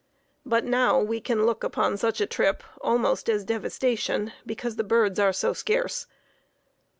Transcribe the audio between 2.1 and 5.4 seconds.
a trip almost as devastation because the birds are